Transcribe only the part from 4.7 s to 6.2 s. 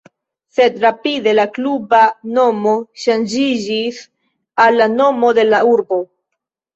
la nomo de la urbo.